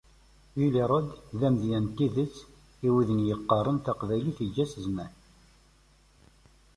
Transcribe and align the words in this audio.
Uli 0.63 0.81
Rohde 0.89 1.15
d 1.39 1.41
amedya 1.47 1.79
n 1.83 1.87
tidet 1.95 2.35
i 2.85 2.89
wid-nni 2.93 3.25
yeqqaren 3.29 3.77
Taqbaylit 3.85 4.39
yeǧǧa-tt 4.43 4.81
zzman. 4.85 5.13